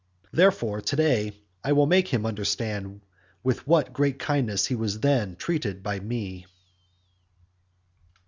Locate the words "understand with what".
2.25-3.93